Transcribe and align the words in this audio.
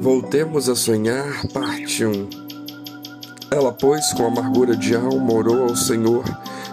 Voltemos 0.00 0.68
a 0.68 0.76
sonhar, 0.76 1.46
parte 1.48 2.04
1. 2.04 2.28
Ela, 3.50 3.72
pois, 3.72 4.12
com 4.12 4.26
amargura 4.26 4.76
de 4.76 4.94
alma, 4.94 5.32
orou 5.32 5.64
ao 5.64 5.76
Senhor 5.76 6.24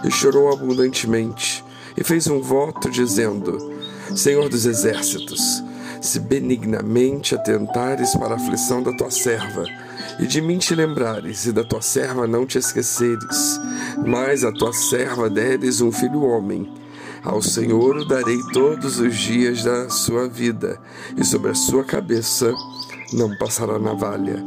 e 0.04 0.10
chorou 0.10 0.52
abundantemente, 0.52 1.64
e 1.96 2.04
fez 2.04 2.26
um 2.26 2.40
voto, 2.40 2.90
dizendo: 2.90 3.72
Senhor 4.14 4.48
dos 4.48 4.66
exércitos, 4.66 5.62
se 6.00 6.20
benignamente 6.20 7.34
atentares 7.34 8.14
para 8.14 8.34
a 8.34 8.36
aflição 8.36 8.82
da 8.82 8.92
tua 8.92 9.10
serva, 9.10 9.64
e 10.20 10.26
de 10.26 10.40
mim 10.40 10.58
te 10.58 10.74
lembrares, 10.74 11.46
e 11.46 11.52
da 11.52 11.64
tua 11.64 11.80
serva 11.80 12.26
não 12.26 12.46
te 12.46 12.58
esqueceres, 12.58 13.60
mas 14.06 14.44
a 14.44 14.52
tua 14.52 14.72
serva 14.72 15.30
deres 15.30 15.80
um 15.80 15.90
filho 15.90 16.22
homem, 16.22 16.70
ao 17.22 17.40
Senhor 17.40 18.06
darei 18.06 18.38
todos 18.52 19.00
os 19.00 19.16
dias 19.16 19.64
da 19.64 19.88
sua 19.88 20.28
vida, 20.28 20.78
e 21.16 21.24
sobre 21.24 21.50
a 21.50 21.54
sua 21.54 21.82
cabeça 21.82 22.52
não 23.14 23.36
passará 23.36 23.78
navalha. 23.78 24.44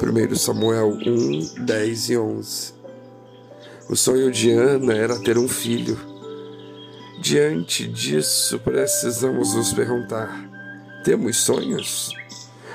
1 0.00 0.34
Samuel 0.36 0.98
1, 1.06 1.64
10 1.64 2.10
e 2.10 2.18
11. 2.18 2.74
O 3.88 3.96
sonho 3.96 4.30
de 4.30 4.50
Ana 4.50 4.92
era 4.94 5.18
ter 5.18 5.38
um 5.38 5.48
filho. 5.48 5.98
Diante 7.20 7.86
disso, 7.86 8.58
precisamos 8.58 9.54
nos 9.54 9.72
perguntar: 9.72 10.28
temos 11.04 11.38
sonhos? 11.38 12.10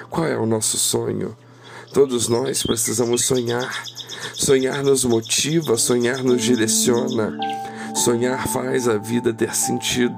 Qual 0.09 0.25
é 0.25 0.37
o 0.37 0.45
nosso 0.45 0.77
sonho? 0.77 1.35
Todos 1.93 2.27
nós 2.27 2.63
precisamos 2.63 3.25
sonhar. 3.25 3.83
Sonhar 4.33 4.83
nos 4.83 5.03
motiva, 5.03 5.77
sonhar 5.77 6.23
nos 6.23 6.41
direciona. 6.41 7.37
Sonhar 7.93 8.47
faz 8.47 8.87
a 8.87 8.97
vida 8.97 9.33
ter 9.33 9.53
sentido 9.53 10.15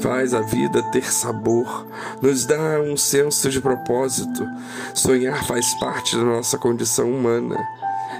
faz 0.00 0.34
a 0.34 0.40
vida 0.40 0.82
ter 0.90 1.12
sabor, 1.12 1.86
nos 2.20 2.44
dá 2.46 2.80
um 2.80 2.96
senso 2.96 3.50
de 3.50 3.60
propósito. 3.60 4.46
Sonhar 4.94 5.44
faz 5.46 5.74
parte 5.80 6.16
da 6.16 6.24
nossa 6.24 6.58
condição 6.58 7.10
humana. 7.10 7.56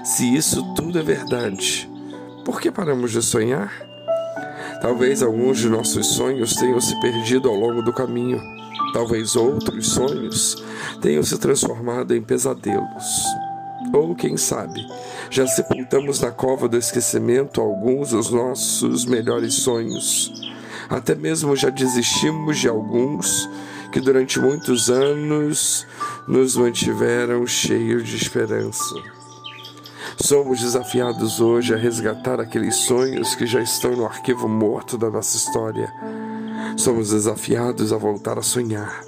Se 0.03 0.35
isso 0.35 0.63
tudo 0.73 0.99
é 0.99 1.03
verdade, 1.03 1.89
por 2.45 2.61
que 2.61 2.71
paramos 2.71 3.11
de 3.11 3.21
sonhar? 3.21 3.71
Talvez 4.81 5.23
alguns 5.23 5.57
de 5.57 5.69
nossos 5.69 6.07
sonhos 6.07 6.55
tenham 6.55 6.79
se 6.79 6.99
perdido 6.99 7.49
ao 7.49 7.55
longo 7.55 7.81
do 7.81 7.91
caminho. 7.91 8.39
Talvez 8.93 9.35
outros 9.35 9.89
sonhos 9.89 10.63
tenham 11.01 11.23
se 11.23 11.37
transformado 11.37 12.15
em 12.15 12.21
pesadelos. 12.21 13.25
Ou, 13.93 14.15
quem 14.15 14.37
sabe, 14.37 14.85
já 15.29 15.47
sepultamos 15.47 16.19
na 16.19 16.31
cova 16.31 16.67
do 16.67 16.77
esquecimento 16.77 17.61
alguns 17.61 18.11
dos 18.11 18.29
nossos 18.29 19.05
melhores 19.05 19.55
sonhos. 19.55 20.31
Até 20.89 21.15
mesmo 21.15 21.55
já 21.55 21.69
desistimos 21.69 22.57
de 22.57 22.67
alguns 22.67 23.49
que 23.91 23.99
durante 23.99 24.39
muitos 24.39 24.89
anos 24.89 25.85
nos 26.27 26.55
mantiveram 26.55 27.45
cheios 27.45 28.07
de 28.07 28.15
esperança. 28.15 28.95
Somos 30.19 30.59
desafiados 30.59 31.39
hoje 31.39 31.73
a 31.73 31.77
resgatar 31.77 32.39
aqueles 32.39 32.75
sonhos 32.75 33.35
que 33.35 33.45
já 33.45 33.61
estão 33.61 33.95
no 33.95 34.05
arquivo 34.05 34.47
morto 34.47 34.97
da 34.97 35.09
nossa 35.09 35.37
história. 35.37 35.91
Somos 36.75 37.11
desafiados 37.11 37.93
a 37.93 37.97
voltar 37.97 38.37
a 38.37 38.41
sonhar. 38.41 39.03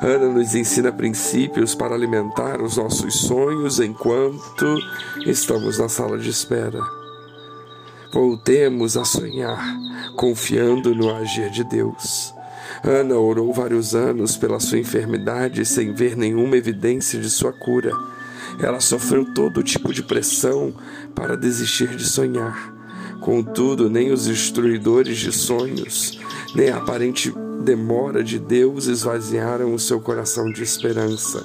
Ana 0.00 0.28
nos 0.28 0.54
ensina 0.54 0.90
princípios 0.90 1.74
para 1.74 1.94
alimentar 1.94 2.60
os 2.62 2.76
nossos 2.76 3.20
sonhos 3.20 3.80
enquanto 3.80 4.78
estamos 5.26 5.78
na 5.78 5.88
sala 5.88 6.18
de 6.18 6.30
espera. 6.30 6.99
Voltemos 8.12 8.96
a 8.96 9.04
sonhar, 9.04 9.62
confiando 10.16 10.92
no 10.94 11.14
agir 11.14 11.48
de 11.48 11.62
Deus. 11.62 12.34
Ana 12.82 13.14
orou 13.14 13.52
vários 13.52 13.94
anos 13.94 14.36
pela 14.36 14.58
sua 14.58 14.78
enfermidade 14.78 15.64
sem 15.64 15.92
ver 15.92 16.16
nenhuma 16.16 16.56
evidência 16.56 17.20
de 17.20 17.30
sua 17.30 17.52
cura. 17.52 17.92
Ela 18.60 18.80
sofreu 18.80 19.24
todo 19.32 19.62
tipo 19.62 19.94
de 19.94 20.02
pressão 20.02 20.74
para 21.14 21.36
desistir 21.36 21.94
de 21.94 22.04
sonhar. 22.04 22.74
Contudo, 23.20 23.88
nem 23.88 24.10
os 24.10 24.26
instruidores 24.26 25.18
de 25.18 25.30
sonhos, 25.30 26.18
nem 26.52 26.68
a 26.70 26.78
aparente 26.78 27.32
demora 27.62 28.24
de 28.24 28.40
Deus 28.40 28.86
esvaziaram 28.86 29.72
o 29.72 29.78
seu 29.78 30.00
coração 30.00 30.50
de 30.50 30.64
esperança. 30.64 31.44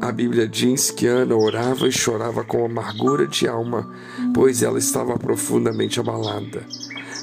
A 0.00 0.12
Bíblia 0.12 0.46
diz 0.46 0.92
que 0.92 1.08
Ana 1.08 1.36
orava 1.36 1.88
e 1.88 1.92
chorava 1.92 2.44
com 2.44 2.64
amargura 2.64 3.26
de 3.26 3.48
alma, 3.48 3.88
pois 4.34 4.62
ela 4.62 4.78
estava 4.78 5.18
profundamente 5.18 6.00
abalada. 6.00 6.64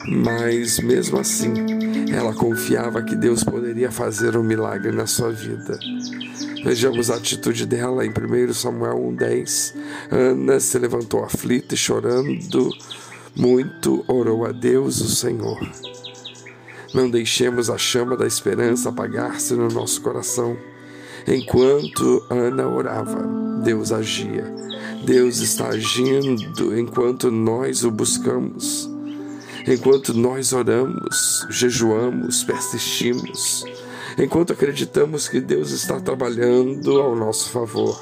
Mas, 0.08 0.80
mesmo 0.80 1.20
assim, 1.20 1.54
ela 2.14 2.34
confiava 2.34 3.02
que 3.02 3.16
Deus 3.16 3.44
poderia 3.44 3.92
fazer 3.92 4.38
um 4.38 4.44
milagre 4.44 4.92
na 4.92 5.08
sua 5.08 5.32
vida. 5.32 5.80
Vejamos 6.64 7.10
a 7.10 7.16
atitude 7.16 7.66
dela 7.66 8.06
em 8.06 8.10
1 8.10 8.54
Samuel 8.54 8.96
1,10. 8.96 9.74
Ana 10.12 10.60
se 10.60 10.78
levantou 10.78 11.24
aflita 11.24 11.76
e 11.76 11.78
chorando 11.78 12.70
muito, 13.36 14.06
orou 14.08 14.46
a 14.46 14.52
Deus, 14.52 15.02
o 15.02 15.10
Senhor. 15.10 15.60
Não 16.94 17.10
deixemos 17.10 17.70
a 17.70 17.78
chama 17.78 18.16
da 18.16 18.26
esperança 18.26 18.90
apagar-se 18.90 19.54
no 19.54 19.68
nosso 19.68 20.02
coração. 20.02 20.56
Enquanto 21.28 22.24
Ana 22.30 22.68
orava, 22.68 23.28
Deus 23.64 23.92
agia. 23.92 24.46
Deus 25.04 25.40
está 25.40 25.70
agindo 25.70 26.78
enquanto 26.78 27.32
nós 27.32 27.84
o 27.84 27.90
buscamos. 27.90 28.88
Enquanto 29.68 30.14
nós 30.14 30.54
oramos, 30.54 31.48
jejuamos, 31.50 32.44
persistimos. 32.44 33.64
Enquanto 34.20 34.54
acreditamos 34.54 35.28
que 35.28 35.42
Deus 35.42 35.72
está 35.72 36.00
trabalhando 36.00 37.02
ao 37.02 37.16
nosso 37.16 37.50
favor. 37.50 38.00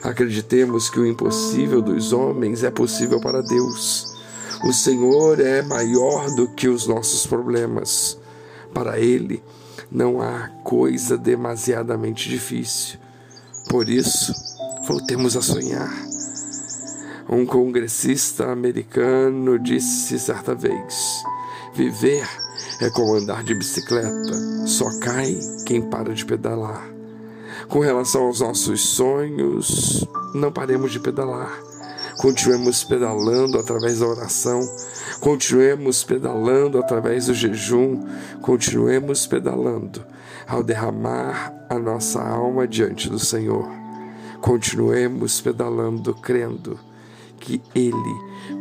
Acreditemos 0.00 0.88
que 0.88 1.00
o 1.00 1.06
impossível 1.06 1.82
dos 1.82 2.12
homens 2.12 2.62
é 2.62 2.70
possível 2.70 3.20
para 3.20 3.42
Deus. 3.42 4.14
O 4.64 4.72
Senhor 4.72 5.40
é 5.40 5.60
maior 5.62 6.26
do 6.36 6.46
que 6.54 6.68
os 6.68 6.86
nossos 6.86 7.26
problemas. 7.26 8.16
Para 8.72 9.00
Ele, 9.00 9.42
não 9.90 10.20
há 10.20 10.48
coisa 10.64 11.16
demasiadamente 11.16 12.28
difícil. 12.28 12.98
Por 13.68 13.88
isso, 13.88 14.32
voltemos 14.86 15.36
a 15.36 15.42
sonhar. 15.42 15.92
Um 17.28 17.46
congressista 17.46 18.50
americano 18.50 19.58
disse 19.58 20.18
certa 20.18 20.54
vez: 20.54 21.22
Viver 21.74 22.28
é 22.80 22.90
como 22.90 23.14
andar 23.14 23.42
de 23.42 23.54
bicicleta, 23.54 24.66
só 24.66 24.86
cai 25.00 25.38
quem 25.66 25.80
para 25.82 26.12
de 26.12 26.24
pedalar. 26.24 26.90
Com 27.68 27.80
relação 27.80 28.26
aos 28.26 28.40
nossos 28.40 28.86
sonhos, 28.86 30.06
não 30.34 30.52
paremos 30.52 30.92
de 30.92 31.00
pedalar. 31.00 31.71
Continuemos 32.22 32.82
pedalando 32.84 33.58
através 33.58 33.98
da 33.98 34.06
oração, 34.06 34.60
continuemos 35.18 36.04
pedalando 36.04 36.78
através 36.78 37.26
do 37.26 37.34
jejum, 37.34 38.06
continuemos 38.40 39.26
pedalando 39.26 40.04
ao 40.46 40.62
derramar 40.62 41.52
a 41.68 41.76
nossa 41.80 42.22
alma 42.22 42.68
diante 42.68 43.10
do 43.10 43.18
Senhor. 43.18 43.68
Continuemos 44.40 45.40
pedalando, 45.40 46.14
crendo 46.14 46.78
que 47.40 47.60
Ele 47.74 48.14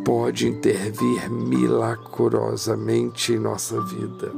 pode 0.03 0.47
intervir 0.47 1.29
milagrosamente 1.29 3.33
em 3.33 3.37
nossa 3.37 3.79
vida. 3.79 4.31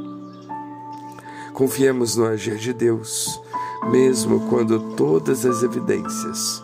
Confiemos 1.53 2.17
no 2.17 2.25
agir 2.25 2.57
de 2.57 2.73
Deus, 2.73 3.39
mesmo 3.89 4.49
quando 4.49 4.97
todas 4.97 5.45
as 5.45 5.63
evidências 5.63 6.61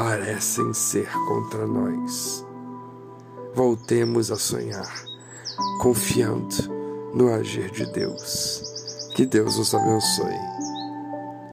parecem 0.00 0.72
ser 0.72 1.12
contra 1.28 1.66
nós. 1.66 2.42
Voltemos 3.54 4.30
a 4.30 4.36
sonhar, 4.36 4.90
confiando 5.82 6.56
no 7.12 7.30
agir 7.30 7.70
de 7.70 7.84
Deus. 7.92 8.62
Que 9.14 9.26
Deus 9.26 9.58
nos 9.58 9.74
abençoe. 9.74 10.69